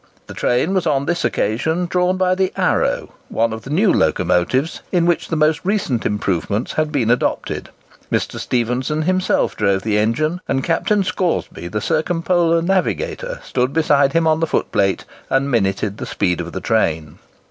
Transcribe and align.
The 0.25 0.33
train 0.33 0.73
was 0.73 0.87
on 0.87 1.05
this 1.05 1.23
occasion 1.23 1.85
drawn 1.85 2.17
by 2.17 2.33
the 2.33 2.51
"Arrow," 2.57 3.11
one 3.29 3.53
of 3.53 3.61
the 3.61 3.69
new 3.69 3.93
locomotives, 3.93 4.81
in 4.91 5.05
which 5.05 5.27
the 5.27 5.35
most 5.35 5.61
recent 5.63 6.07
improvements 6.07 6.73
had 6.73 6.91
been 6.91 7.11
adopted. 7.11 7.69
Mr. 8.11 8.39
Stephenson 8.39 9.03
himself 9.03 9.55
drove 9.55 9.83
the 9.83 9.99
engine, 9.99 10.41
and 10.47 10.63
Captain 10.63 11.03
Scoresby, 11.03 11.67
the 11.67 11.81
circumpolar 11.81 12.63
navigator, 12.63 13.41
stood 13.43 13.73
beside 13.73 14.13
him 14.13 14.25
on 14.25 14.39
the 14.39 14.47
foot 14.47 14.71
plate, 14.71 15.05
and 15.29 15.51
minuted 15.51 15.97
the 15.99 16.07
speed 16.07 16.41
of 16.41 16.51
the 16.51 16.61
train. 16.61 17.19